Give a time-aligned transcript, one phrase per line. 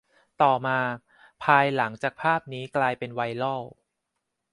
[0.41, 0.79] ต่อมา
[1.43, 3.61] ภายหลังจากภาพนี้กลายเป็นไวรัล